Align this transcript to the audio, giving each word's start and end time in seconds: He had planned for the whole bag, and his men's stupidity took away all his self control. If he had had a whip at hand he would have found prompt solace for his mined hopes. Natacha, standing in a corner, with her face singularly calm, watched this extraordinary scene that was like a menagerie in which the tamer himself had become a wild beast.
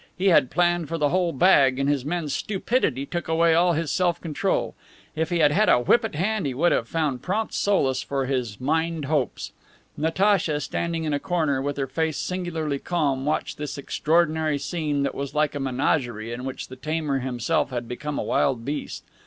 He 0.17 0.29
had 0.29 0.49
planned 0.49 0.87
for 0.87 0.97
the 0.97 1.09
whole 1.09 1.31
bag, 1.31 1.77
and 1.77 1.87
his 1.87 2.03
men's 2.03 2.33
stupidity 2.33 3.05
took 3.05 3.27
away 3.27 3.53
all 3.53 3.73
his 3.73 3.91
self 3.91 4.19
control. 4.19 4.73
If 5.15 5.29
he 5.29 5.37
had 5.37 5.51
had 5.51 5.69
a 5.69 5.79
whip 5.79 6.03
at 6.03 6.15
hand 6.15 6.47
he 6.47 6.55
would 6.55 6.71
have 6.71 6.87
found 6.87 7.21
prompt 7.21 7.53
solace 7.53 8.01
for 8.01 8.25
his 8.25 8.59
mined 8.59 9.05
hopes. 9.05 9.51
Natacha, 9.95 10.59
standing 10.59 11.03
in 11.03 11.13
a 11.13 11.19
corner, 11.19 11.61
with 11.61 11.77
her 11.77 11.85
face 11.85 12.17
singularly 12.17 12.79
calm, 12.79 13.25
watched 13.25 13.59
this 13.59 13.77
extraordinary 13.77 14.57
scene 14.57 15.03
that 15.03 15.13
was 15.13 15.35
like 15.35 15.53
a 15.53 15.59
menagerie 15.59 16.33
in 16.33 16.45
which 16.45 16.69
the 16.69 16.75
tamer 16.75 17.19
himself 17.19 17.69
had 17.69 17.87
become 17.87 18.17
a 18.17 18.23
wild 18.23 18.65
beast. 18.65 19.03